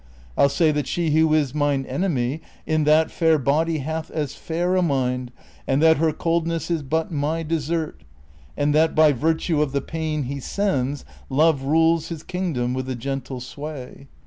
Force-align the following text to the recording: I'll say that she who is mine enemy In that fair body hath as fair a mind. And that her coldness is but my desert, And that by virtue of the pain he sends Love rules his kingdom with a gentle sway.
I'll 0.35 0.49
say 0.49 0.71
that 0.71 0.87
she 0.87 1.11
who 1.11 1.31
is 1.35 1.53
mine 1.53 1.85
enemy 1.85 2.41
In 2.65 2.85
that 2.85 3.11
fair 3.11 3.37
body 3.37 3.77
hath 3.77 4.09
as 4.09 4.33
fair 4.33 4.75
a 4.75 4.81
mind. 4.81 5.29
And 5.67 5.79
that 5.83 5.97
her 5.97 6.11
coldness 6.11 6.71
is 6.71 6.81
but 6.81 7.11
my 7.11 7.43
desert, 7.43 8.01
And 8.57 8.73
that 8.73 8.95
by 8.95 9.11
virtue 9.13 9.61
of 9.61 9.73
the 9.73 9.79
pain 9.81 10.23
he 10.23 10.39
sends 10.39 11.05
Love 11.29 11.61
rules 11.61 12.07
his 12.07 12.23
kingdom 12.23 12.73
with 12.73 12.89
a 12.89 12.95
gentle 12.95 13.39
sway. 13.41 14.07